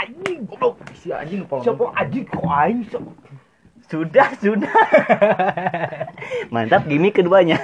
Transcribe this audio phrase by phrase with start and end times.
[0.00, 1.62] anjing goblok Si anjing kepala.
[1.64, 2.80] siapa anjing kok aing
[3.90, 4.70] Sudah, sudah.
[6.54, 7.58] Mantap gimmick keduanya.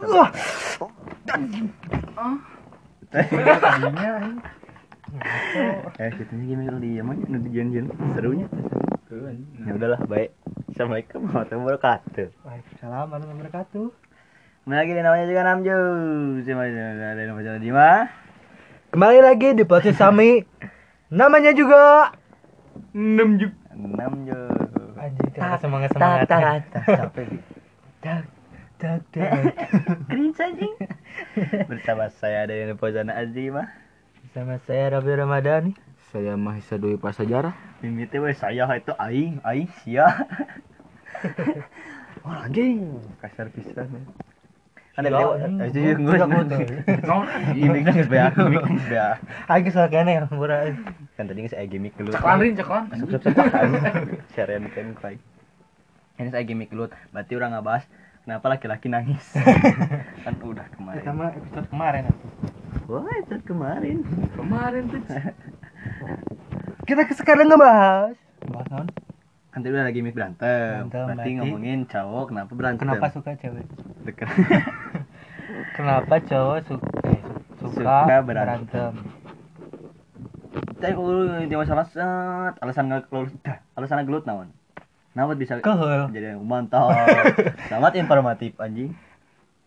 [0.00, 0.30] Wah,
[6.00, 8.48] eh, kita gimmick lu di emang nu dijen-jen serunya.
[9.68, 10.32] Ya udahlah, baik.
[10.72, 12.26] Assalamualaikum warahmatullahi wabarakatuh.
[12.48, 13.86] Waalaikumsalam warahmatullahi wabarakatuh.
[14.64, 15.80] Kembali lagi di namanya juga Namju.
[16.48, 18.21] Sama ada nama jalan Dima.
[18.92, 20.44] Kembali lagi di podcast kami.
[21.08, 22.12] Namanya juga
[22.92, 24.52] Enam juga.
[25.00, 26.28] Anjing Tak, semangat semangat.
[26.28, 27.38] tak, tak, capek Bi.
[28.04, 28.22] Tak
[28.76, 29.30] tak tak.
[30.12, 30.74] Cringe anjing.
[31.72, 33.72] Bersama saya ada yang Pozana Azima.
[34.36, 35.72] Sama saya Rabi Ramadhani.
[36.12, 37.56] Saya Mahisa Dwi Prasajarah.
[37.80, 40.04] Mimiti we saya itu aing, aing sia.
[42.28, 44.04] Wah anjing, kasar pisan.
[45.96, 46.16] Gue
[47.56, 49.16] Ini kan beak, ini kan beak.
[49.48, 50.68] Aing kesel kene ya, murah.
[51.16, 51.96] Kan tadi saya gimmick.
[51.96, 52.44] Ceklan
[54.68, 55.16] kan kayak.
[56.20, 56.68] Ini saya gimmick.
[57.08, 57.88] Berarti orang ngebahas
[58.28, 59.32] kenapa laki-laki nangis.
[60.28, 61.02] kan udah kemarin.
[61.08, 62.02] Sama episode kemarin.
[62.84, 64.04] Wah, itu kemarin.
[64.36, 65.00] Kemarin tuh.
[66.88, 68.88] Kita sekarang ngebahas bahas?
[69.52, 70.88] Kan tadi udah gimmick berantem.
[70.88, 72.82] Berantem, Berarti berarti- ngomongin cowok kenapa berantem.
[72.82, 73.66] Kenapa suka cewek?
[74.02, 74.28] Deket.
[75.76, 77.20] Kenapa cowok suka eh,
[77.58, 78.24] su- suka, Suka berantem.
[78.24, 78.92] berantem?
[80.74, 84.48] Tapi kalau di masalah set, alasan nggak keluar, dah, alasan gelut naon?
[85.12, 86.08] Nawan bisa Kehel.
[86.10, 86.88] jadi mantap.
[87.70, 88.96] Sangat informatif anjing.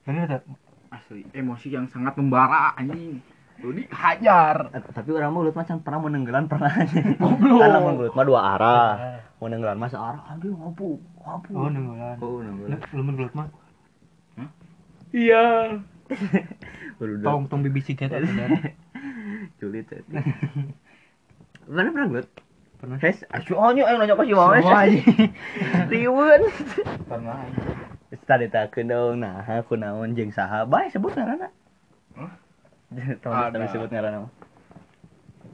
[0.03, 0.42] Bener tak?
[0.89, 3.22] Asli emosi yang sangat membara anjing.
[3.64, 4.73] Lu dihajar.
[4.75, 6.72] Eh, Tapi orang mau gelut macam pernah menenggelan pernah.
[7.22, 7.59] Goblok.
[7.61, 8.92] Karena mau gelut mah dua arah.
[9.39, 11.50] Mau nenggelan mah searah anjing ngapu, ngapu.
[11.56, 12.17] Oh, nunggulan.
[12.20, 12.80] Oh, nenggelan.
[12.92, 13.48] Lu lu gelut mah.
[15.16, 15.80] Iya.
[17.00, 18.20] Tong tong BBC kita
[19.59, 19.88] sulit.
[19.88, 20.03] tadi.
[21.72, 22.28] Mana pernah gelut?
[22.76, 22.98] Pernah.
[23.00, 24.36] Hes, asyik ayo ayo nanya kasih.
[24.36, 25.31] Semua anjing.
[25.88, 26.42] Riun.
[27.08, 27.39] Pernah.
[28.26, 30.64] Tadi takkeun dong, nah aku naon jeung saha?
[30.64, 31.52] Bae sebut ngaranna.
[33.23, 33.56] Tong Ada.
[33.56, 34.30] tong sebut ngaranna.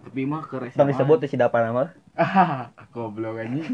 [0.01, 1.93] Tapi mah ke Tong disebut si dapan nama.
[2.13, 3.65] Ah, goblok anjing.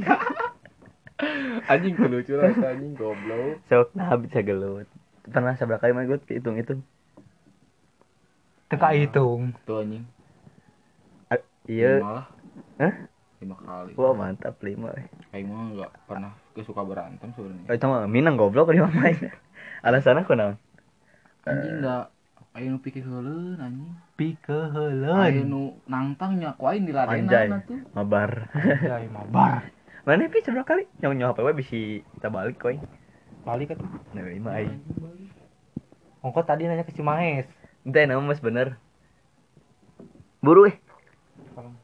[1.72, 3.57] anjing lucu lah anjing goblok.
[3.68, 4.85] Sok nah bisa gelut.
[5.28, 6.85] Pernah seberapa kali mah gelut hitung-hitung.
[8.68, 9.56] Teka hitung.
[9.66, 10.06] Tuh anjing.
[11.68, 12.00] Iya.
[12.00, 12.25] Lima lah.
[12.79, 12.94] Hah?
[13.44, 13.91] Lima kali.
[14.00, 14.88] Wah, mantap lima.
[14.95, 15.06] eh.
[15.35, 17.68] Aing mah enggak pernah kesuka berantem sebenarnya.
[17.68, 19.19] Oh, itu mah Minang goblok lima main.
[19.84, 20.56] Alasan aku naon?
[21.44, 22.07] Anjing enggak
[22.57, 23.94] Ayo nu pikir heuleun anjing.
[24.18, 25.45] Pi Ayo keheuleun.
[25.45, 27.45] nu nangtang nyakuain di ladenan Anjay.
[27.53, 27.79] atuh.
[27.94, 28.50] Mabar.
[28.81, 29.69] Ya mabar.
[30.09, 30.90] Mana pi seberapa kali?
[30.97, 32.81] Nyong nyong apa bisi kita balik koy.
[33.45, 33.85] Balik kan.
[34.18, 34.81] Nah, lima aing.
[36.25, 37.45] Ongko tadi nanya ke si Mahes.
[37.85, 38.81] Entah nama mas bener.
[40.41, 40.75] Buru eh.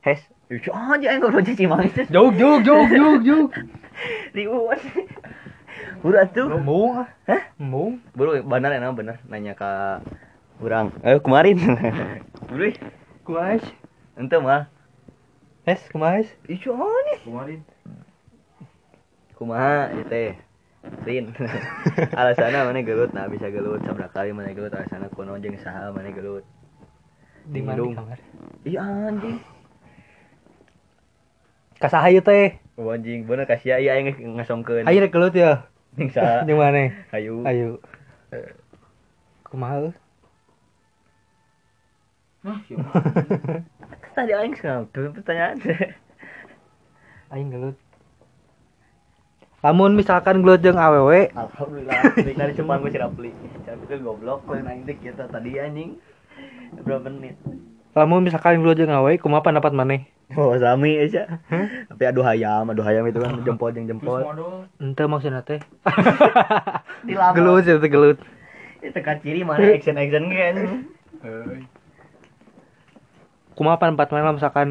[0.02, 0.26] Hes.
[0.50, 1.94] Ih, aja aing ngobrol cici mangis.
[2.10, 3.50] Jog jog jog jog jog.
[4.34, 4.82] Riuan.
[6.02, 6.50] Buru atuh.
[6.50, 7.06] Ah.
[7.30, 7.44] Hah?
[7.62, 8.02] Embung.
[8.18, 9.70] Buru bener ya nama bener nanya ke
[10.64, 10.96] kurang.
[11.04, 11.60] Eh kemarin.
[12.48, 12.72] Buru.
[12.72, 12.76] eh.
[13.28, 13.64] Kumahes.
[14.16, 14.72] Ente mah.
[15.68, 16.32] Hes kumahes.
[16.48, 17.20] Icu nih.
[17.28, 17.60] Kemarin
[19.36, 20.40] Kumaha ieu teh.
[21.04, 21.36] Rin.
[22.20, 26.12] Alasanna mana gelut nah bisa gelut sabra kali mana gelut alasanna kuno jeung saha mana
[26.16, 26.48] gelut.
[27.48, 28.20] Di kamar?
[28.64, 29.40] Ih anjing.
[31.80, 32.60] Kasaha ieu teh?
[32.80, 34.88] Oh, anjing bener kasih ya aing ngasongkeun.
[34.88, 35.68] Ayo rek gelut ya.
[36.00, 36.48] Jeung saha?
[36.48, 36.92] Di mana?
[37.12, 37.44] Hayu.
[37.44, 37.84] Ayo.
[39.48, 39.92] Kumaha?
[42.44, 42.92] Hah, siapa?
[44.20, 44.54] Tadi aing
[44.92, 45.58] tuh pertanyaan.
[47.32, 47.80] Aing gelut.
[49.64, 51.96] Lamun misalkan gelut jeung awewe, Alhamdulillah.
[52.44, 53.32] Dari cuma gue Rapli.
[53.64, 55.96] Tapi goblok lain aing teh kita tadi anjing.
[56.84, 57.40] Berapa menit?
[57.96, 60.12] lamun misalkan gelut jeung awewe, kumaha pendapat maneh?
[60.36, 61.40] Oh, sami aja.
[61.88, 64.20] Tapi aduh hayam, aduh hayam itu kan jempol jeung jempol.
[64.84, 65.64] Ente maksudna teh.
[67.08, 67.32] Dilama.
[67.40, 68.20] Gelut ya teh gelut.
[68.84, 70.56] Itu kan ciri mana action action kan.
[73.54, 74.70] Kumaha pendapat maneh lamun misalkan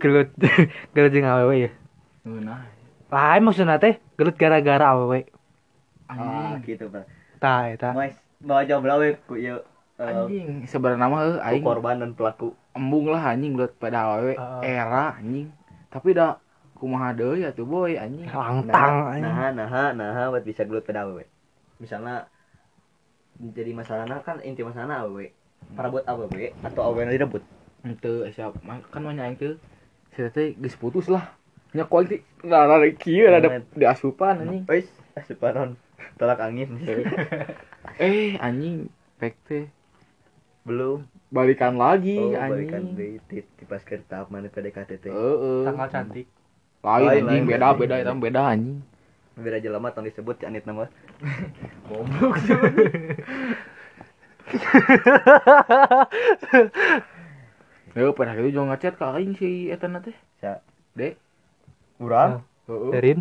[0.00, 0.32] gelut
[0.96, 1.70] gelut jeung awewe ya?
[2.24, 2.60] Ngeunah.
[3.12, 5.28] Lain maksudna teh gelut gara-gara awewe.
[6.08, 7.04] Ah, gitu, Pak.
[7.40, 7.90] Tah eta.
[7.92, 9.60] Mas, bawa jawab lah we ku ieu
[9.96, 12.52] eh, Anjing, sebenarnya mah aing korban dan pelaku.
[12.72, 14.64] embung lah anjing buat pada awewe Ah.
[14.64, 15.52] era anjing.
[15.92, 16.40] Tapi dah
[16.80, 18.24] kumaha deui atuh boy anjing.
[18.32, 19.28] Langtang anjing.
[19.28, 21.28] Nah, nah, nah, buat bisa gelut pada awewe.
[21.76, 22.24] Misalnya
[23.36, 25.36] jadi masalahnya kan inti masalahnya awewe.
[25.76, 27.44] Para buat awewe atau awewe direbut.
[27.82, 29.58] Henteu siap kan mah nyaing teu.
[30.14, 31.34] Saya teh geus putus lah.
[31.74, 34.62] Nya kuali nah ada kieu ada di asupan anjing.
[34.70, 34.86] Wis,
[35.18, 35.74] asupanon
[36.16, 36.78] tolak angin.
[37.98, 38.86] Eh anjing
[39.18, 39.66] pek teh
[40.62, 41.02] belum
[41.34, 45.66] balikan lagi oh anjing balikan di, di, di pas ke tahap mana PDKT teh Heeh.
[45.66, 46.26] Tanggal cantik.
[46.82, 47.78] lain Lain, anjing beda lain.
[47.78, 48.78] beda itu beda anjing
[49.32, 50.86] beda jelema tong disebut ci anit nama
[51.88, 52.36] goblok
[57.92, 60.16] Ya, pada itu juga ngechat ke aing si eta na teh.
[60.38, 61.20] Sa- Dek.
[61.98, 62.90] urang Heeh.
[62.90, 63.18] Derin.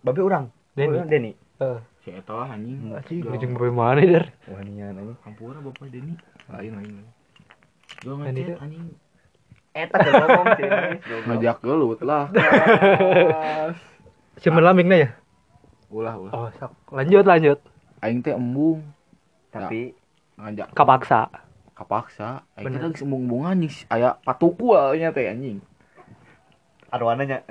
[0.00, 0.96] babe urang Denny.
[0.96, 2.90] Oh, Denny Eh, Si eta lah anjing.
[2.90, 3.30] anjing Jauh.
[3.30, 4.26] ujung bae mana der?
[4.44, 6.16] wah nian anjing Kampura bapak Deni.
[6.46, 6.94] Lain lain.
[8.00, 8.84] Gua Deni ngechat anjing.
[9.72, 10.64] eta keur ngomong sih.
[11.26, 12.24] Ngajak gelut lah.
[14.36, 15.08] Siapa lamingna ya?
[15.88, 16.32] Ulah ulah.
[16.34, 16.72] Oh, sok.
[16.90, 17.58] Lanjut lanjut.
[18.00, 18.82] Aing teh embung
[19.48, 19.94] tapi
[20.36, 21.30] ngajak Kapaksa.
[21.74, 22.46] Kapaksa.
[22.54, 22.88] Teh Bener.
[22.88, 25.58] geus embung-embung anjing aya patuku nya teh anjing.
[26.88, 27.42] arwananya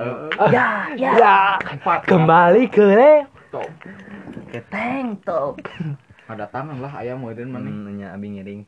[0.47, 1.59] Ya, ya.
[1.59, 2.07] Empat.
[2.07, 2.87] Kembali ke
[3.51, 3.67] Top.
[4.49, 5.59] keteng top
[6.25, 7.69] Ada tangan lah ayam meureun maneh.
[7.69, 8.61] hmm, nya abi ngiring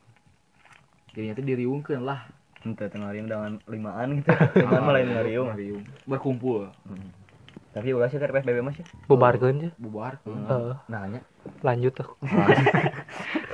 [1.10, 2.28] Jadinya teh diriungkeun lah.
[2.60, 4.30] ente tengah riung dengan limaan gitu
[4.60, 5.82] limaan lain ngariung Ngariung.
[6.04, 6.68] Berkumpul.
[6.84, 7.08] Hmm.
[7.70, 9.72] tapi ulah sih ke PSBB mas ya bubarkeun sih.
[9.76, 10.16] Bubar.
[10.88, 11.20] Nah nya
[11.62, 12.08] lanjut tuh.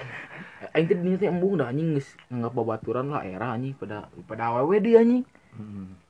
[0.72, 4.56] Aing teh dinya teh embung dah anjing geus nganggap babaturan lah era anjing pada pada
[4.56, 5.24] awewe dia anjing.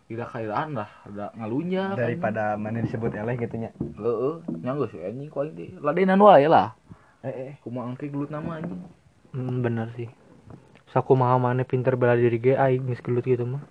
[0.07, 1.97] Tidak kairaan lah, ada ngalunjak.
[1.97, 1.99] anjing.
[1.99, 5.69] daripada mana disebut eleh gitu nya Heeh, nyanggo sih anjing ku aing teh.
[5.83, 6.79] Ladenan wae lah.
[7.23, 8.79] eh eh Kumaha angke gelut nama anjing.
[9.35, 10.07] Hmm, bener sih.
[10.93, 13.67] Saku mah mana pinter bela diri ge aing geus gelut gitu mah.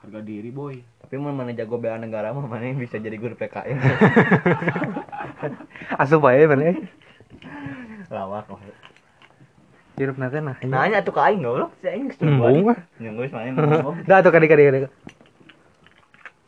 [0.00, 0.78] Harga diri boy.
[1.10, 3.82] tapi mau mana jago bela negara mah mana yang bisa jadi guru PKN
[5.98, 6.70] Asup ae mana
[8.06, 8.62] lawak mah
[10.00, 10.56] Hirup nanti nah.
[10.64, 12.72] nanya tuh ke aing goblok si aing geus Embung.
[12.96, 14.78] nyenggus mana ngomong Dah tuh kadi kadi kadi.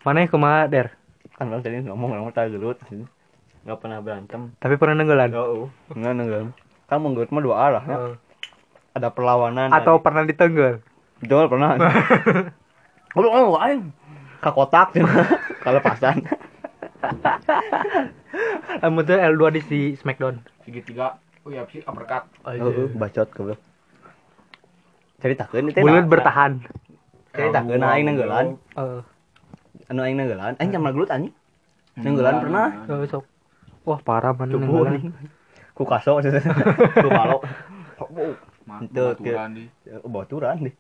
[0.09, 0.97] Mana kumaha der?
[1.37, 2.81] kan orang tadi ngomong ngomong tak gelut
[3.63, 5.37] nggak pernah berantem Tapi pernah nenggelan.
[5.37, 6.49] oh nggak nenggelam
[6.89, 7.97] kan menggelut mah dua arah ya.
[8.01, 8.15] Heeh.
[8.97, 10.85] ada perlawanan Atau pernah ditenggel.
[11.21, 11.77] Betul pernah.
[13.13, 13.93] Goblok oh, aing
[14.41, 14.97] ka kotak
[15.61, 16.25] kalau pasan.
[18.85, 20.41] Amun tuh L2 di si Smackdown.
[20.65, 21.21] Segitiga.
[21.43, 22.23] Oh iya sih uppercut.
[22.47, 23.61] Heeh, bacot goblok.
[25.19, 25.83] Ceritakeun teh.
[25.83, 26.53] Bulan bertahan.
[27.35, 28.47] Ceritakeun aing nenggelan.
[28.79, 29.01] Heeh.
[29.91, 31.35] Anu aing nenggelan, aing can gelut anjing.
[31.99, 32.67] Nenggelan pernah.
[32.87, 33.25] Oh, sok.
[33.83, 35.11] Wah, parah mana nenggelan.
[35.75, 36.23] Ku kaso
[37.05, 37.43] ku balok.
[38.87, 39.65] Itu, Baturan di.
[39.99, 40.75] Oh, baturan deh.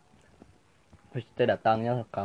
[1.10, 2.22] Terus teh datangnya ke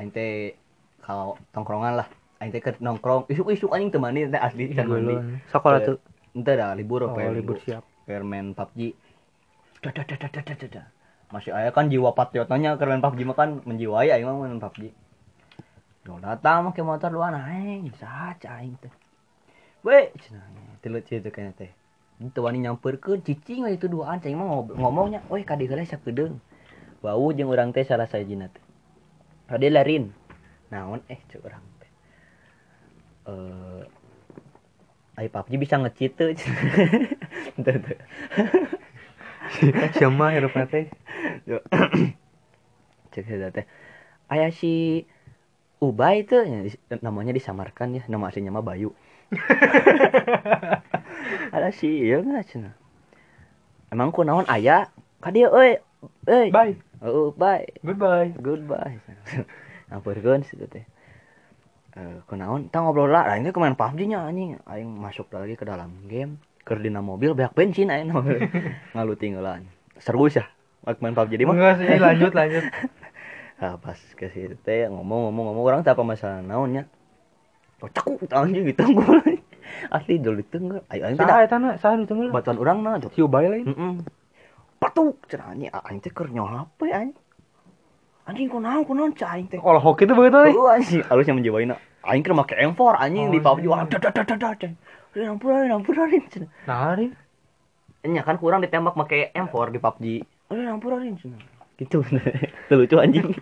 [0.00, 0.56] aing teh
[1.04, 2.08] ka tongkrongan lah.
[2.40, 3.28] Aing teh ke nongkrong.
[3.28, 5.12] Isuk-isuk anjing temani teh asli can mandi.
[5.12, 5.44] Nenggelan.
[5.52, 5.98] Sekolah tuh.
[6.34, 7.30] Entah dah libur apa oh, ya?
[7.30, 7.86] libur siap.
[8.04, 8.92] Permen PUBG.
[9.80, 10.86] Dadah, dadah, dadah, dadah.
[11.30, 14.90] Masih ayah kan jiwa patriotnya keren PUBG mah kan menjiwai aing mah main PUBG.
[16.04, 18.92] Dong datang mah ke motor luar aing, saca aing teh.
[19.86, 20.42] Weh, cenah.
[20.82, 21.70] Tilu cieu kana teh.
[22.18, 26.42] Itu wani nyamperkeun cicing itu duaan cing mah ngomongnya, "Weh kadi heula sakedeung."
[26.98, 28.64] Bau jeung urang teh salah sajina teh.
[29.46, 30.10] Kade larin.
[30.74, 31.90] Naon eh cek urang teh.
[33.30, 33.82] Eh
[35.14, 36.34] Ai PUBG bisa nge-cheat tuh.
[37.64, 37.98] Tuh, tuh.
[39.94, 40.90] Siapa hirup teh?
[43.14, 43.62] Cek saya teh.
[44.26, 45.06] Aya si
[45.78, 46.34] Ubay itu
[47.04, 48.90] namanya disamarkan ya, nama aslinya mah Bayu.
[51.54, 52.74] Ada si iya nggak cenah.
[53.94, 54.90] Emang ku naon aya?
[55.22, 55.78] Ka euy.
[56.26, 56.48] Euy.
[56.50, 56.74] Bye.
[57.04, 57.68] Oh, bye.
[57.84, 58.32] Goodbye.
[58.40, 58.98] Goodbye.
[59.94, 60.88] Ampurkeun situ teh.
[61.94, 62.74] Eh, kunaon?
[62.74, 64.58] Tah ngobrol lah, aing teh kemain PUBG nya anjing.
[64.66, 66.42] Aing masuk lagi ke dalam game,
[66.82, 68.10] dina mobil banyak bensin aing
[68.94, 69.70] ngalu tinggalan.
[70.02, 70.42] Seru sih.
[70.82, 71.54] Waktu main PUBG di mah.
[71.54, 72.64] Enggak sih, lanjut lanjut.
[73.62, 76.90] Ah, pas ke situ teh ngomong-ngomong ngomong orang teh apa masalah naonnya.
[77.78, 78.82] Oh, cakuk anjing gitu
[79.94, 80.82] Asli dulu tenggel.
[80.90, 81.78] Ayo aing da- eta na?
[81.78, 82.34] Saha ditenggeul?
[82.34, 82.98] batuan urang na.
[83.14, 83.70] Si Ubay lain.
[83.70, 83.92] Heeh.
[84.82, 87.06] Patuk cenah anjing aing teh keur nyola apa ya
[88.24, 88.48] anjing.
[88.48, 89.60] Anjing kunaon kunaon cah aing teh.
[89.60, 90.56] Olah hoki tuh begitu.
[90.56, 91.76] Oh anjing, halusnya menjiwaina.
[92.04, 93.64] Aing keur make M4 anjing di Oh, PUBG.
[93.64, 93.70] iya.
[93.72, 94.72] Wah, dah dah dah dah dah.
[95.14, 96.08] Udah ampuran, ampuran.
[96.66, 97.06] Nah, hari.
[98.04, 100.04] Nya kan kurang ditembak make M4 di PUBG.
[100.52, 101.16] Udah ampuran.
[101.80, 101.98] Gitu.
[102.68, 103.32] Itu lucu anjing.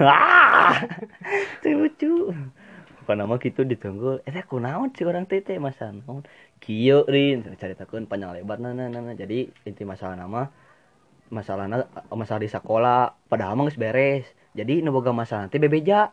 [0.00, 0.76] ah,
[1.58, 2.12] itu lucu.
[3.02, 4.18] Bukan nama gitu ditunggu.
[4.26, 6.26] Eh, teh kunaon sih orang teh teh masa naon?
[6.58, 9.14] Kieu rin caritakeun panjang lebar nah, nah, nah, nah.
[9.14, 10.50] Jadi inti masalah nama
[11.28, 14.26] masalahna masalah di sekolah padahal mah geus beres.
[14.56, 16.10] Jadi nu boga masalah teh bebeja.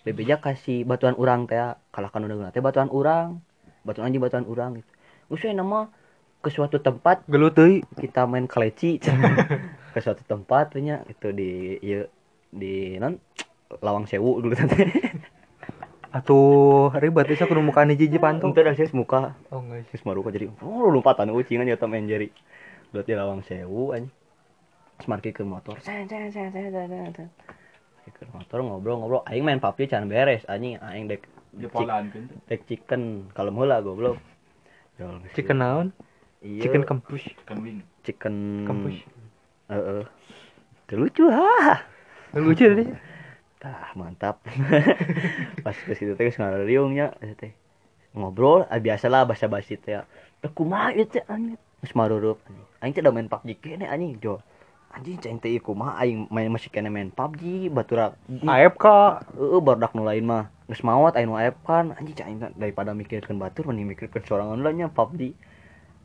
[0.00, 1.58] Bebeja kasih batuan urang teh
[1.90, 3.40] kalahkan udah teh batuan urang.
[3.84, 4.90] Batuan anjing batuan urang gitu.
[5.30, 5.88] We nama
[6.40, 7.84] ke suatu tempat Gelut euy.
[8.00, 8.96] kita main keleci
[9.94, 12.08] ke suatu tempat nya itu di ieu
[12.48, 13.20] di non
[13.84, 14.88] lawang sewu dulu tante
[16.10, 18.50] Atuh, ribet bisa kudu mukaan hiji hiji pantu.
[18.50, 20.02] itu dah sih muka Oh, enggak sih.
[20.02, 22.34] maruka jadi oh lompatan ucingan ya Tom and Jerry
[22.90, 24.10] Dot di lawang sewu anjing.
[25.00, 25.80] Terus markir ke motor.
[25.80, 27.08] Sen sen sen sen sen sen.
[27.16, 27.28] sen.
[27.96, 29.24] Markir ke motor ngobrol-ngobrol.
[29.24, 31.24] Aing main PUBG can beres anjing aing dek
[31.72, 32.04] kan.
[32.52, 33.48] dek chicken kalau
[33.80, 34.20] goblok.
[35.00, 35.88] Jol, geus Chicken naon?
[36.44, 37.24] Iya, Chicken kempus.
[37.64, 37.80] Wing.
[38.04, 39.00] chicken Kempus.
[39.72, 40.04] Heeh.
[40.84, 41.80] Teu lucu ha.
[42.36, 42.84] Lucu tadi.
[43.64, 44.44] Tah, mantap.
[45.64, 47.52] Pas ke situ teh eta teh.
[48.12, 50.04] Ngobrol, ah, biasalah basa-basi teh.
[50.44, 51.56] Da kumaha ieu teh anjing.
[51.80, 52.68] Geus marurup anjing.
[52.84, 54.44] Aing teh da main PUBG kene anjing, Jo.
[54.90, 58.18] Anjing cai teh ieu kumaha aing main masih kene main PUBG batura.
[58.26, 58.86] AFK.
[59.38, 60.50] Heeh, barudak nu lain mah.
[60.66, 61.94] Geus maot aing nu aep kan.
[61.94, 62.26] Anjing teh
[62.58, 65.30] daripada mikirkeun batur mending mikirkeun sorangan lah nya PUBG.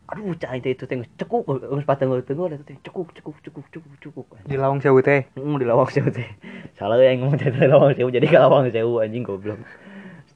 [0.05, 4.27] Aduh, cai teh itu teh cekuk, geus patenggul-tenggul eta teh cekuk cekuk cekuk cekuk cekuk.
[4.45, 5.25] Di lawang sewu teh.
[5.33, 6.29] Hmm, di lawang sewu teh.
[6.77, 9.65] Salah ya ngomong teh di lawang sewu jadi ke lawang sewu anjing goblok.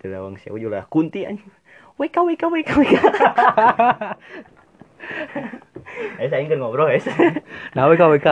[0.02, 1.54] Di lawang sewu juga kunti anjing.
[2.02, 3.06] Weka weka weka weka.
[6.20, 7.06] Eh saya ingin ngobrol es.
[7.76, 8.30] Nah, WK WK.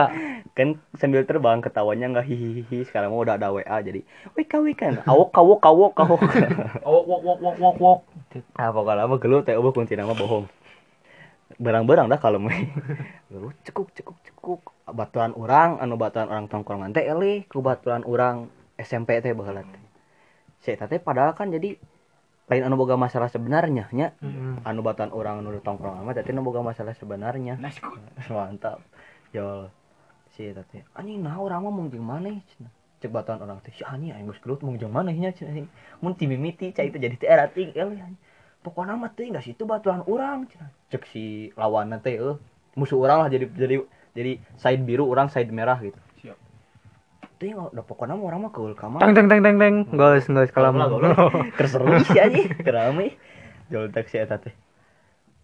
[0.58, 4.02] kan sambil terbang ketawanya nggak hihihi sekarang mau udah ada WA jadi
[4.34, 6.18] weka weka awok kawok kawok kawok
[6.88, 7.98] Oh, wok wok wok wok wok.
[8.58, 10.50] ah pokoknya lama gelut teh ubah kunti nama bohong.
[11.62, 12.50] Berang-berang dah kalau mah
[13.30, 14.62] gelut cekuk cekuk cekuk.
[14.90, 18.50] Baturan orang anu baturan orang tongkrongan teh elih ku baturan orang
[18.82, 19.84] SMP teh baheula teh.
[20.58, 21.78] Saya teh padahal kan jadi
[22.48, 24.08] lain anu boga masalah sebenarnya nya.
[24.24, 24.64] Heeh.
[24.64, 27.60] anu baturan orang anu di tongkrongan mah tapi anu boga masalah sebenarnya.
[28.32, 28.80] Mantap.
[29.36, 29.68] Jol
[30.32, 32.40] si teh anjing nah orang mah mung jeung maneh
[33.02, 35.68] cek batuan orang teh si anjing aing geus gelut mung jeung maneh nya cenah anjing
[36.00, 38.16] mun ti mimiti cai teh jadi teh era ting euy anjing
[38.62, 40.70] pokona mah teh geus itu batuan cenah.
[40.88, 42.40] Cek si lawanna teh euy.
[42.78, 43.82] Musuh urang lah jadi jadi
[44.14, 45.98] jadi side biru orang side merah gitu
[47.38, 48.98] teh udah pokoknya orang mah ke kamar.
[49.00, 49.74] Teng teng teng teng teng.
[49.94, 50.98] Guys guys kalau mau
[51.54, 53.14] keseru sih aja keramai,
[53.70, 54.52] jual taksi eta teh.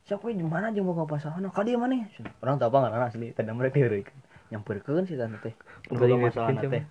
[0.05, 2.05] Siapa di mana aja mau ke pasar nah kadi mana?
[2.43, 2.93] Orang tahu apa?
[2.93, 3.31] Nggak asli.
[3.31, 4.05] Ya, tanda mereka diri
[4.51, 5.55] nyampurkan sih tante teh.
[5.95, 6.85] Udah masalah teh.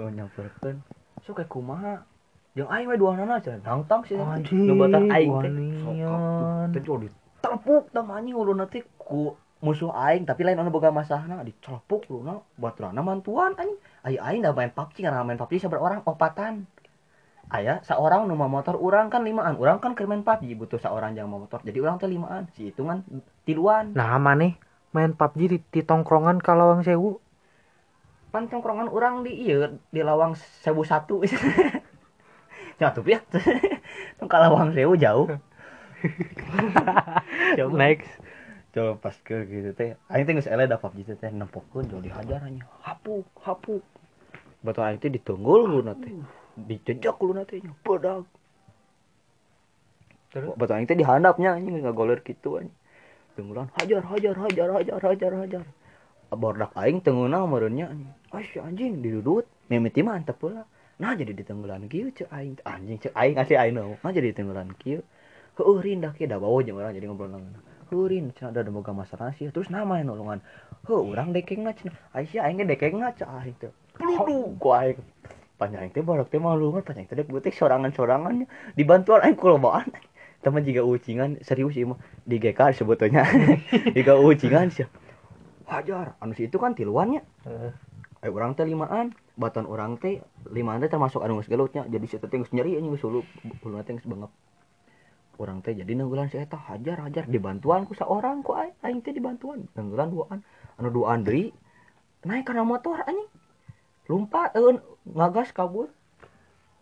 [0.00, 0.80] Oh nyampurkan
[1.22, 2.02] so kayak kumaha?
[2.56, 3.60] Yang aing we dua nana aja.
[3.60, 5.52] Nangtang sih nu batal aing teh.
[6.80, 12.44] sok ditepuk tamanya ulu nanti ku musuh aing tapi lain anu boga masalahna dicelepuk uluna
[12.60, 13.80] baturana mantuan anjing.
[14.04, 16.68] Ai aing da main PUBG karena main PUBG sabar orang opatan.
[17.48, 19.56] Aya seorang nu motor urang kan limaan.
[19.56, 21.64] Urang kan keur main PUBG butuh seorang yang motor.
[21.64, 22.52] Jadi urang teh limaan.
[22.52, 23.00] Si hitungan
[23.48, 23.96] tiluan.
[23.96, 24.60] Nah, maneh
[24.92, 27.16] main PUBG di, di tongkrongan ka lawang sewu.
[28.28, 31.24] Pan congkrongan urang di ieu di lawang sewu satu.
[32.78, 33.24] Nyatu ya.
[34.20, 35.32] Tong ka lawang sewu jauh.
[37.80, 38.23] Next.
[38.74, 39.94] Coba pas ke gitu teh.
[40.10, 42.66] Aing teh geus eleh da PUBG teh nempokeun jol dihajar anya.
[42.82, 43.86] Hapuk, hapuk.
[44.66, 46.10] Batu aing teh ditunggul uluna teh.
[46.58, 48.26] Dijejak uluna teh bodag.
[50.34, 50.58] Terus?
[50.58, 52.74] Batu aing teh dihandapnya anjing ngagoler kitu anjing.
[53.38, 55.64] Tunggulan hajar hajar hajar hajar hajar hajar.
[56.34, 58.10] Bordak aing tengeuna meureunnya anjing.
[58.34, 59.46] Asy anjing didudut.
[59.70, 60.66] Mimiti mah antep pula.
[60.98, 63.78] Nah jadi ditenggelan kieu ceu aing anjing ceu aing asli aing.
[63.78, 65.06] Nah jadi ditenggelan kieu.
[65.54, 67.54] Heueuh rin dah kieu da bawa jeung urang jadi ngobrol nang.
[67.90, 69.50] Heueuh rin cenah da boga masalah sih.
[69.52, 70.40] Terus nama yang nolongan.
[70.88, 71.92] Heuh urang dekengna cenah.
[72.16, 73.72] Aisyah aing ge dekengna ceu aing teh.
[73.96, 75.00] Pludu ku aing.
[75.60, 79.92] Panjang teh barak teh malu kan panjang teh butik sorangan-sorangannya dibantuan aing kulobaan.
[80.44, 83.24] Teman jika ucingan serius ieu mah di GK sebetulnya.
[83.96, 84.84] jika ucingan sih.
[85.64, 87.24] Hajar, anu si itu kan tiluannya.
[88.24, 91.88] Eh orang teh limaan, batan orang teh limaan teh termasuk anu geus gelutnya.
[91.88, 93.20] Jadi si teh geus nyeri anjing geus hulu,
[93.64, 94.04] hulu teh geus.
[95.38, 99.10] Orang teh jadi nanggulan si eta hajar hajar dibantuan ku saorang ku aing, aing teh
[99.10, 99.66] dibantuan.
[99.74, 100.38] Nanggulan duaan.
[100.78, 101.50] Anu duaan deui
[102.24, 103.26] naik kana motor anjing.
[104.06, 105.90] Lompat eueun ngagas kabur.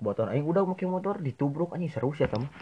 [0.02, 2.52] Batan aing udah make motor ditubruk anjing seru sih eta mah.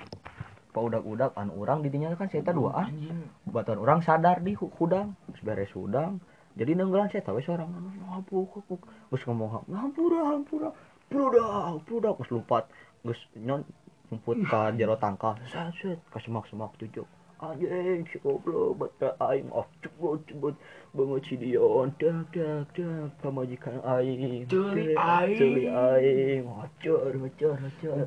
[0.70, 2.94] Paudak-udak anu urang di dinya kan eta duaan
[3.42, 6.22] batuan orang sadar di hu- hudang beres hudang
[6.54, 8.78] jadi nenggelan saya tahu seorang anu hampuk hampuk
[9.10, 10.70] terus ngomong ham- hampura hampura
[11.10, 12.64] prudak prudak terus lupat
[13.02, 13.66] terus nyon
[14.10, 15.38] ngumput ka jero tangkal.
[15.46, 17.06] Set set ka semak semak tujuh
[17.40, 19.48] anjing si goblok bata aing.
[19.50, 20.54] Oh cepet cepet.
[20.92, 21.88] Banget si Dion.
[21.96, 23.08] Dak dak dak.
[23.24, 24.44] Pamajikan aing.
[24.44, 25.38] Celi aing.
[25.40, 26.44] celi aing.
[26.44, 28.04] Hajar hajar hajar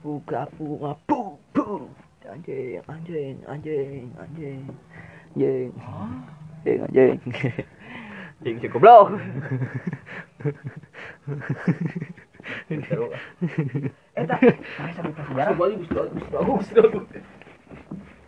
[0.00, 1.84] buka pu ngapu pu
[2.24, 4.64] anjing anjing anjing anjing.
[5.36, 5.68] Anjing
[6.64, 7.20] anjing anjing.
[8.40, 9.12] Anjing si goblok.
[12.68, 13.08] Seru.
[14.14, 14.38] Eta,
[15.30, 15.86] sejarah bagus.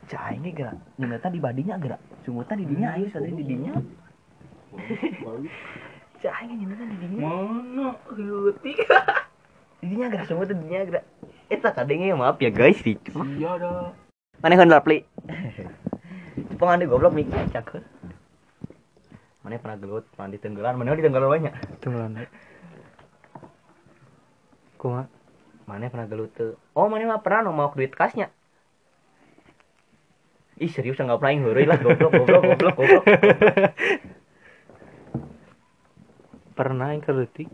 [0.07, 3.75] Cah ini gerak, nyemeta di badinya gerak, sunggutan di dinya ayo sadari di dinya.
[6.23, 8.83] Cah ini nyemeta di dinya, Mana leutik?
[9.83, 11.05] di dinya gerak sunggutan di dinya gerak.
[11.47, 13.15] Eta kadenge maaf ya guys, ricu.
[13.39, 13.95] Iya dah.
[14.43, 15.07] Mana kan pli.
[16.59, 17.83] Pengen di goblok mikir cakep.
[19.47, 22.19] mana pernah gelut pernah ditenggelan mana ditenggelan banyak tenggelam
[24.75, 25.07] kumaha
[25.67, 28.31] mana pernah gelut tuh oh mana mah pernah no mau duit kasnya.
[30.57, 33.05] Ih serius nggak pernah yang lah goblok goblok goblok goblok.
[36.57, 37.53] Pernah yang keleutik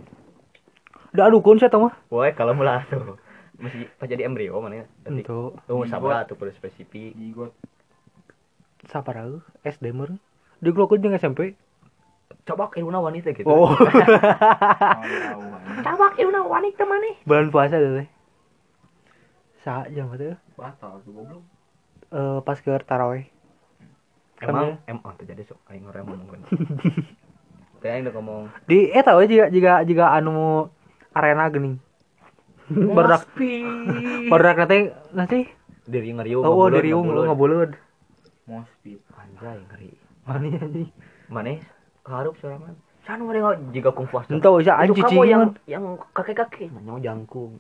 [1.13, 1.95] da dukun saya tahu mah?
[2.09, 3.21] Woi, kalau mulai tuh.
[3.61, 4.83] Masih pas jadi embrio mana?
[4.83, 4.87] Ya?
[5.13, 7.15] Itu Tuh sabar tuh perlu spesifik.
[7.15, 7.53] Jigot.
[8.91, 10.19] saparaeuh SD meureun.
[10.59, 11.55] Diglokeun jeung SMP
[12.43, 13.45] Coba iluna wanita gitu.
[13.45, 13.71] oh
[15.87, 17.11] Coba iluna wanita mana?
[17.23, 18.09] bulan puasa teh
[19.63, 21.43] sa jam teh Batal tuh goblok.
[22.11, 23.25] eh pas ke taraweh
[24.43, 26.43] Emang emang tuh jadi sok aing orang ngomong.
[27.79, 28.43] Teh aing udah ngomong.
[28.67, 30.67] di eta we juga juga juga anu
[31.15, 31.79] arena geuning
[32.73, 33.23] barudak
[34.29, 34.79] barudak nanti
[35.13, 35.39] nanti
[35.83, 36.43] Dari ngeriung.
[36.43, 37.71] oh, oh dari riung lu ngabuleud
[38.43, 38.99] Mospit.
[39.15, 39.91] Anjay ngeri.
[40.27, 40.91] mana anjing
[41.31, 41.55] Mana?
[42.03, 42.75] Karup sorangan.
[43.03, 46.71] Can mereka jika kung fu entah usah anjing kamu yang yang kakek-kakek.
[46.71, 47.59] Nanya jangkung.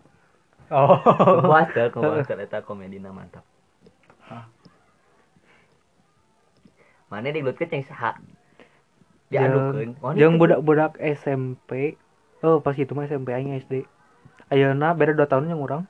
[0.70, 0.98] oh.
[1.42, 3.42] Kuaster, kuaster eta komedina mantap.
[7.10, 8.16] Mana di gelut ceng saha?
[9.28, 9.98] Diadukeun.
[10.00, 11.98] Oh, yang budak-budak SMP
[12.42, 13.86] oh pas itu mah SMP aing SD
[14.50, 15.82] ayeuna beda 2 tahun yang orang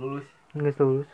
[0.00, 0.24] Lulus.
[0.56, 1.08] geus lulus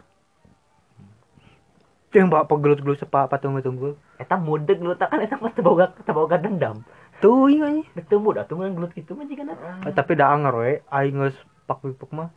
[2.16, 6.40] yang pak pegelut-gelut sepak patung-tunggul eta mudeg gelut kan eta mah teu boga teu boga
[6.40, 6.80] dendam.
[7.20, 9.52] tuh nih Teu muda tuh ngan gelut kitu mah jigana.
[9.84, 11.36] Eh, tapi da anger we aing geus
[11.68, 12.32] pak pipuk mah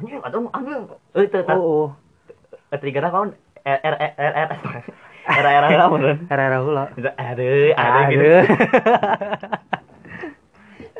[0.00, 0.88] Anjing atuh anjing.
[1.12, 3.36] Eh teu oh oh triggerna kaon
[3.66, 4.50] R R R R
[5.26, 6.18] era era lah beneran.
[6.30, 8.22] era-era heula Aduh, aduh gitu.
[8.30, 8.42] Aduh.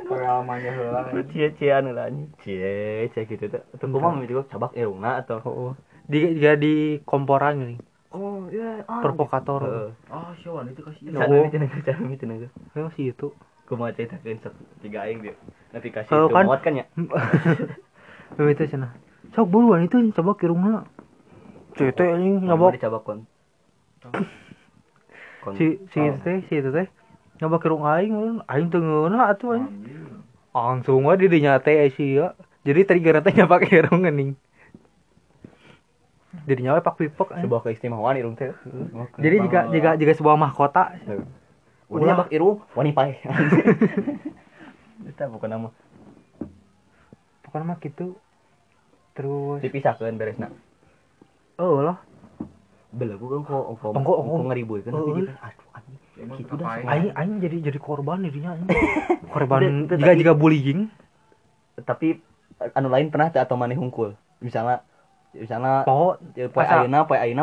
[0.07, 1.01] Pengalamannya heula.
[1.31, 2.31] Cie-ciean lah anjing.
[2.43, 3.63] Cie, cie gitu tuh.
[3.79, 5.73] Kumaha mah juga cabak irungna atau Oh, oh.
[6.07, 7.79] Di dia di komporan nih.
[8.15, 8.87] Oh, iya.
[8.87, 9.61] ah, Provokator.
[9.67, 9.91] Heeh.
[10.09, 11.11] Ah, siapa itu kasih.
[11.11, 11.19] No.
[11.21, 12.49] Sana itu naga, sana itu naga.
[12.73, 13.35] Ya sih itu.
[13.67, 15.35] Kumaha ceritakeun sok tiga aing dia.
[15.75, 16.87] Notifikasi Kalau itu kan- muat kan ya.
[18.39, 18.95] Ya itu cenah.
[19.35, 20.87] Sok buruan itu coba kirungna.
[21.77, 23.19] Anjing Nyabok nyabok dicabak kon.
[25.59, 26.09] Si si oh.
[26.09, 26.87] itu teh si itu teh
[27.43, 29.61] nyabok kirung aing ulun aing teu ngeunah atuh.
[29.61, 30.25] Anjing.
[30.57, 32.33] Langsung we di dinya teh sia.
[32.65, 34.39] Jadi trigger teh nyabak kirung geuning.
[36.47, 37.45] Jadi nyawa pak pipek anjing.
[37.45, 38.55] sebuah keistimewaan irung teh.
[39.19, 40.95] Jadi jika jika jika sebuah mahkota
[41.87, 43.19] Udah nyabak irung wani pae.
[45.07, 45.69] Kita bukan nama
[47.43, 48.15] pokoknya mah gitu.
[49.13, 50.51] Terus dipisahkeun beresna.
[51.57, 51.97] oh lah
[52.91, 54.13] Belagu kan kok kok ongko.
[54.13, 55.19] kok ngeribuikeun tapi Heeh.
[55.21, 55.65] jika aduh
[56.17, 58.57] Gitu dah, aing aing jadi jadi korban dirinya
[59.37, 60.89] korban jika tapi- jika bullying
[61.77, 62.17] Tapi
[62.73, 64.17] anu lain pernah teu atau maneh hungkul.
[64.39, 64.81] Misalnya
[65.39, 67.43] misalnya po ya, poe Asa- ayeuna poe ayeuna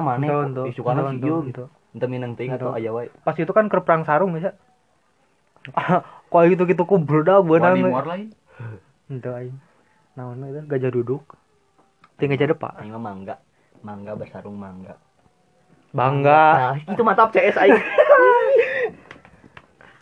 [1.12, 1.48] si ento, ieu ento.
[1.48, 1.64] gitu.
[1.94, 3.08] Ente minang teuing atau aya wae.
[3.22, 4.58] pas itu kan ke perang sarung bisa
[6.32, 8.28] kok gitu gitu ku berudak Wani beunang muar lain.
[9.08, 9.56] itu aing
[10.14, 11.24] naon itu gajah duduk
[12.18, 13.36] tinggal jadi pak Aing mah mangga.
[13.84, 14.96] Mangga bersarung mangga.
[15.94, 17.78] bangga Nah, itu mantap CS aing.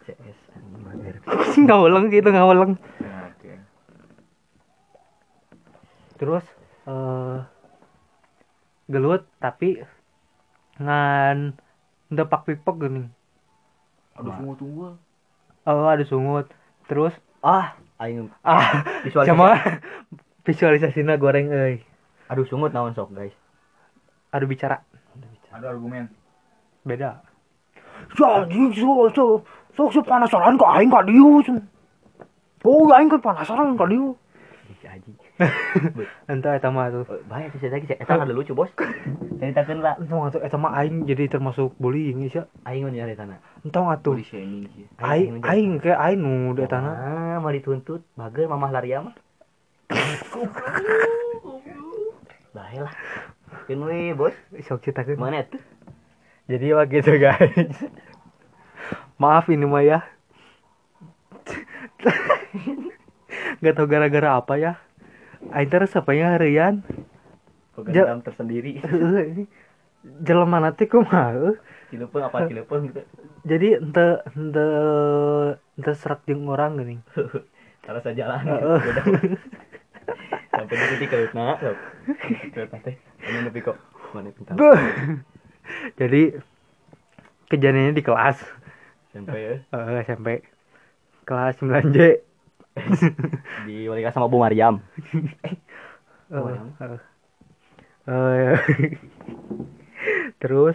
[0.06, 0.40] CS
[0.80, 1.16] mager.
[1.68, 3.54] ngaweleng gitu Nah, Oke.
[6.16, 6.46] terus
[6.86, 7.38] eh
[8.92, 9.80] gelut tapi
[10.78, 11.56] ngan
[12.12, 13.04] ndepak pipek gini
[14.20, 14.88] Aduh, tunggu tunggu.
[15.66, 16.52] oh ada sungut
[16.86, 19.34] terus Ah, aing ah visualisasi.
[20.46, 21.82] visualisasinya goreng euy
[22.30, 23.34] Aduh sungut naon sok, guys.
[24.30, 24.78] ada bicara
[25.52, 26.08] Ada argumen.
[26.84, 27.20] beda
[28.16, 29.32] ya so so
[29.72, 31.40] so so penasaran kok aing ka dieu
[32.62, 34.18] oh aing kan penasaran ka dieu
[34.82, 35.16] anjing.
[36.32, 37.98] Entah eta mah tuh Bahaya sih lagi sih.
[37.98, 38.70] Eta ada lucu, Bos.
[39.40, 39.98] Ceritakeun lah.
[39.98, 43.42] entah atuh eta mah aing jadi termasuk bullying ya Aing mah nyari tanah.
[43.66, 44.86] entah atuh ini sih.
[44.98, 48.02] aing aing kayak aing nu di tanah Ah, mau dituntut.
[48.14, 49.16] Bager mamah laria mah.
[52.52, 52.96] Bahaya lah.
[53.72, 54.36] We, Bos.
[54.68, 55.62] sok ceritakeun Mana tuh?
[56.52, 57.72] jadi begitu guys
[59.16, 60.00] maaf ini mah ya
[63.64, 64.76] Gak tau gara-gara apa ya
[65.50, 66.86] Aing terus apa ya harian
[67.74, 68.78] Program tersendiri.
[70.26, 71.56] Jelema nanti kumaha euy.
[71.94, 73.02] Cilepeung apa cilepeung gitu.
[73.46, 74.68] Jadi ente ente
[75.78, 77.02] ente serak jeung orang geuning.
[77.86, 78.02] Salah.
[78.02, 78.80] Heeh.
[78.86, 79.02] Beda.
[80.52, 81.58] Sampai di titik keutna.
[81.58, 81.78] sok.
[82.54, 82.96] Keutna teh.
[83.24, 83.78] Ini nepi kok.
[84.14, 84.58] Mana pintar.
[85.96, 86.36] Jadi
[87.48, 88.42] kejadiannya di kelas
[89.12, 89.56] Sampai ya.
[90.02, 90.44] SMP
[91.28, 92.31] kelas 9J.
[93.68, 94.80] Di wali kelas sama Bu Mariam.
[96.32, 96.72] Eh, Orang.
[96.80, 97.00] eh.
[98.02, 98.56] Eh,
[100.42, 100.74] terus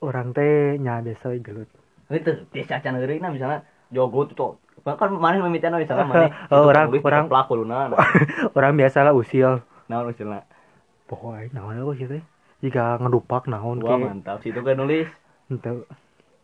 [0.00, 1.68] orang teh nya biasa gelut.
[2.08, 4.56] Itu tis acan heureuy nah misalnya jogo tuh
[4.88, 7.92] kan mana mimitian misalnya mana Oh, orang- orang- pelaku luna
[8.56, 9.60] orang biasa lah usil.
[9.86, 10.48] Naon misalnya
[11.04, 12.22] pokoknya naon apa sih teh?
[12.64, 14.40] Jika ngedupak naon wah mantap.
[14.40, 15.06] Situ kan nulis.
[15.52, 15.84] Ente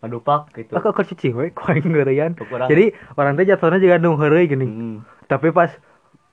[0.05, 0.77] ngedupak gitu.
[0.77, 2.69] Aku ke cicing we ku aing geureuyan Ke kurang.
[2.69, 4.67] jadi orang teh jatuhnya juga nu heureuy gini.
[4.69, 4.97] Hmm.
[5.25, 5.73] tapi pas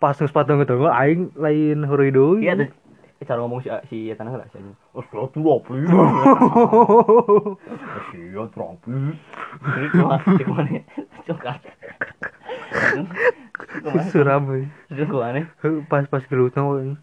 [0.04, 2.44] pas nu sepatu tunggu aing lain heureuy deui.
[2.44, 2.68] Iya tuh
[3.22, 4.76] eh, cara ngomong si si tanah lah si anjing.
[4.98, 5.86] Oh satu rapi
[8.12, 8.92] siap rapi
[9.62, 10.80] jadi cuma cek mana
[11.30, 11.62] coklat.
[14.10, 14.50] Suram
[14.90, 16.98] ke mana Heuh, pas pas gelutna we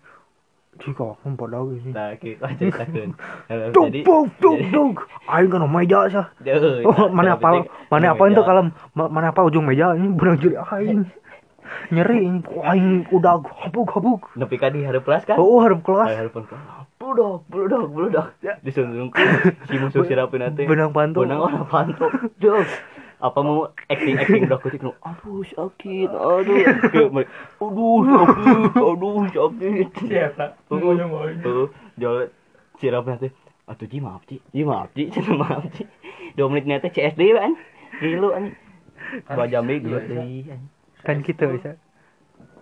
[0.79, 3.13] jika aku pada ini nah kita ceritakan
[3.71, 6.27] duk duk duk duk aing kan meja sah
[6.83, 7.49] Oh, mana apa
[7.89, 8.63] mana apa itu kalau
[8.93, 11.05] ma- mana apa ujung meja ini benang jeli aing
[11.89, 16.09] nyeri ini aing udah habuk habuk nepi ka di hareup kelas kan oh harap kelas
[16.09, 16.49] hareup kelas
[16.99, 18.27] Bulldog, bulldog, bulldog.
[18.61, 19.23] Disunungku
[19.65, 20.67] si musuh sirapin nanti.
[20.67, 22.11] benang pantu Benang orang pantu.
[22.37, 22.67] Dog.
[23.19, 24.95] Apa mau acting acting udah kutik nu.
[25.03, 26.57] Aduh sakit, aduh.
[26.91, 27.27] Kayak,
[27.65, 29.89] Aduh sakit, aduh sakit.
[30.07, 30.45] Siapa?
[30.71, 31.03] Tuh,
[31.43, 31.67] tuh,
[31.99, 32.31] jual
[32.79, 33.29] sirap nanti.
[33.67, 35.83] Atuh ji maaf ji, ji maaf ji, cenah maaf ji.
[36.37, 37.53] Dua menit nanti CSD kan.
[38.01, 38.45] Gilu an.
[39.29, 39.81] Dua jam deh.
[41.07, 41.71] kan gitu bisa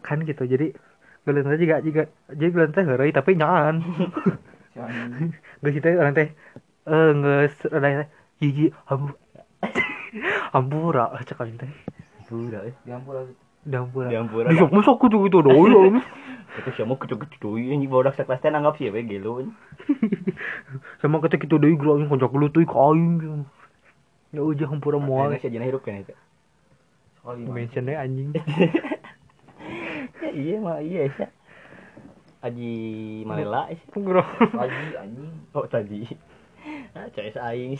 [0.05, 0.71] kan gitu jadi
[1.27, 3.83] gelentah juga juga jadi gelentah heureuy tapi nyaan
[4.79, 5.33] anjing.
[5.64, 6.29] geus kita orang teh
[6.87, 8.09] eh geus ada teh
[8.42, 9.11] hiji habu
[10.57, 11.69] hampura cek aing teh
[12.27, 12.75] Pura eh.
[12.83, 13.29] Diampura.
[13.62, 14.49] dampura Diampura.
[14.51, 16.01] bisa masuk kudu gitu doang
[16.57, 19.53] Itu siapa kecuk-kecuk deui anjing badak sekelas teh anggap sih we anjing.
[21.05, 23.45] sama kita gitu deui geura aing koncak gelut teuy ka aing
[24.33, 26.14] ya ujah hampura moal Ayeuna sih ajeuna hirup kan itu.
[27.27, 28.31] Mention anjing
[30.23, 31.29] Ya, iya mah iya sih.
[32.40, 32.73] Aji
[33.27, 33.79] Malela sih.
[33.95, 34.23] Bro.
[34.55, 35.31] Lagi anjing.
[35.53, 36.07] Oh tadi.
[36.97, 37.75] Ah, CS aing.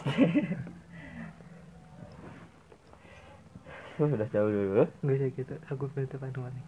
[3.97, 4.85] Sudah jauh dulu.
[5.05, 6.61] Gak sih gitu, aku penutupan mana?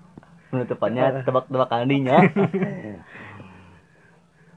[0.48, 2.18] Penutupannya tebak-tebakan dinya.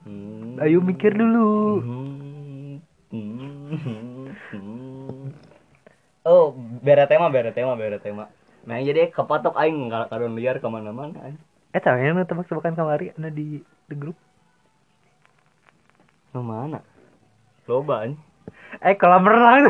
[0.01, 0.57] Hmm.
[0.57, 1.77] Ayo mikir dulu.
[1.77, 2.81] Hmm.
[3.13, 4.34] Hmm.
[4.49, 5.29] Hmm.
[6.25, 8.25] Oh, bere tema, bere tema, bere tema.
[8.65, 11.38] Nah, jadi kepatok aing nggak kadon liar ke mana-mana.
[11.73, 14.17] Eh tahu yang tebak-tebakan kamari ada di di grup.
[16.34, 16.81] Ke mana?
[17.69, 18.31] Loba anjing.
[18.82, 19.70] Eh kolam renang.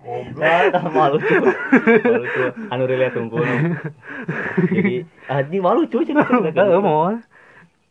[0.00, 1.38] Goblok, malu cuy.
[1.42, 2.48] Malu cuy.
[2.70, 3.42] Anu relate tunggu.
[4.70, 6.26] Jadi, anjing malu cuy cenah.
[6.30, 7.18] Heeh mau.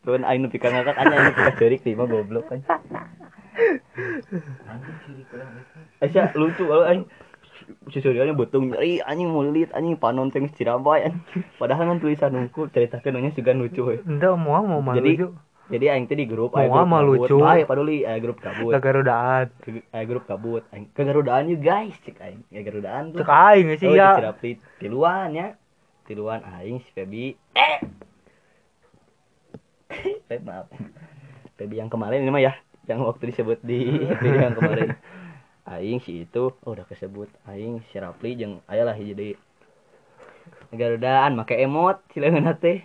[0.08, 2.64] Tuan aing nepi ka ngakak anya aing ka cerik ti mah goblok kan.
[4.00, 4.40] Itu.
[6.00, 7.04] Asa lucu kalau aing
[7.92, 11.12] Susurianya betung nyeri anjing mulit anjing panon teh Cirambay.
[11.60, 14.00] Padahal kan tulisan unggul ceritakeun nya juga lucu we.
[14.08, 15.28] Enggak mau mau malu Jadi.
[15.70, 17.30] Jadi aing teh di grup Mau aya grup mah kabut.
[17.30, 17.36] lucu.
[17.38, 18.74] Bae paduli aya grup kabut.
[18.74, 19.46] Gagarudaan.
[19.94, 20.66] Aya grup kabut.
[20.74, 22.42] Aing kegarudaan you guys cek aing.
[22.50, 23.22] Kegarudaan tuh.
[23.22, 24.18] Cek aing sih Oh, ya.
[24.18, 24.52] di Cirapli
[24.82, 25.48] tiluan ya.
[26.10, 27.38] Tiluan aing si Febi.
[27.54, 27.78] Eh.
[30.30, 30.74] Feb maaf.
[31.54, 32.54] Febi yang kemarin ini mah ya,
[32.90, 34.98] yang waktu disebut di video yang kemarin.
[35.70, 39.38] Aing si itu oh, udah kesebut aing si Rapli jeung aya lah jadi
[40.74, 42.82] Garudaan make emot sileungeun teh.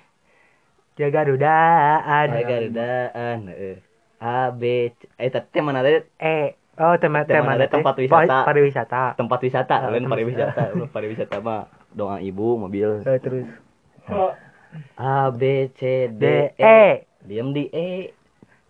[0.95, 2.27] Jaga rudaan.
[2.31, 3.77] Aya Garudaan heeh.
[4.23, 8.47] A B C eh teh mana teh Eh, oh tema Tema ada tempat wisata.
[8.47, 9.03] Pariwisata.
[9.19, 10.63] tempat wisata, Ah, lain tempat pariwisata.
[10.73, 13.45] Lu pariwisata mah doa ibu mobil Eh, terus
[14.97, 16.63] A B C D E.
[16.63, 16.83] E.
[17.27, 18.15] Diam di E.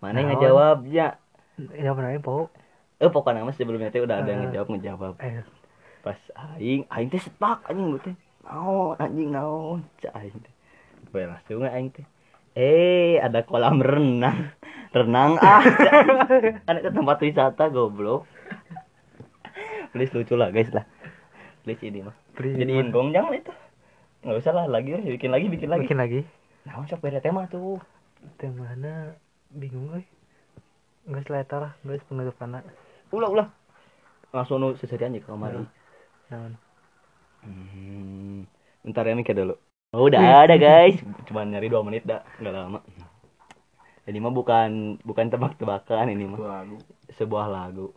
[0.01, 1.07] Mana yang ngejawabnya?
[1.71, 2.49] Ya pernah po.
[2.97, 4.45] Eh pokoknya mas sebelumnya teh udah ada yang Ah.
[4.49, 5.13] ngejawab ngejawab.
[5.21, 5.45] Eh,
[6.01, 6.19] Pas
[6.57, 8.15] aing, aing teh setak anjing teh.
[8.43, 9.81] Naon anjing naon?
[9.97, 10.53] Cak aing teh.
[11.09, 12.05] Bae langsung aing teh.
[12.55, 14.55] Eh, ada kolam renang.
[14.95, 15.59] Renang ah.
[16.63, 18.23] Kan itu tempat wisata goblok.
[19.91, 20.87] Please lucu lah guys lah.
[21.67, 22.15] Please ini mah.
[22.31, 23.51] Please, Jadiin gongjang lah itu.
[24.23, 25.83] Enggak usah lah lagi, bikin lagi, bikin lagi.
[25.87, 26.19] bikin lagi.
[26.63, 27.77] Nah, sok beda tema tuh.
[28.39, 29.13] Temana
[29.51, 30.07] bingung euy.
[31.05, 32.63] Geus letter lah, geus penutupanna.
[33.13, 33.47] Ulah ulah.
[34.33, 35.63] Langsung nu seserian aja ke kamari.
[36.31, 36.53] Naon?
[37.45, 38.43] Hmm.
[38.81, 39.55] Bentar ya mikir dulu.
[39.95, 40.99] Oh, udah ada guys.
[41.31, 42.79] Cuman nyari 2 menit dah, enggak lama.
[44.03, 46.37] Jadi mah bukan bukan tebak-tebakan ini mah.
[46.37, 46.77] Dua lagu.
[47.15, 47.95] Sebuah lagu.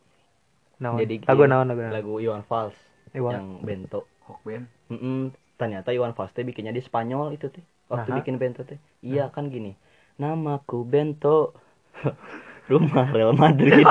[0.78, 1.02] Naon?
[1.02, 1.82] Jadi lagu naon lagu?
[1.90, 2.78] Lagu Iwan Fals
[3.12, 3.34] Iwan.
[3.34, 4.06] yang bento.
[4.30, 4.64] Hok band.
[4.94, 5.34] Mm-mm.
[5.58, 7.66] Ternyata Iwan Fals teh bikinnya di Spanyol itu teh.
[7.90, 8.18] Waktu Aha.
[8.22, 8.78] bikin bento teh.
[9.02, 9.74] Iya kan gini.
[10.22, 11.52] Namaku Bento.
[12.70, 13.82] Rumah Real Madrid.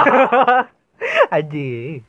[1.36, 2.02] Aji.